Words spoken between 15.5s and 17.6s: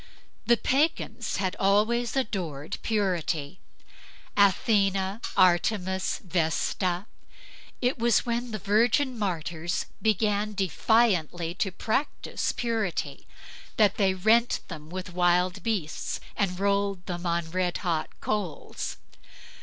beasts, and rolled them on